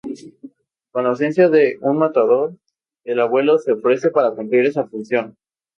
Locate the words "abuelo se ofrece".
3.19-4.09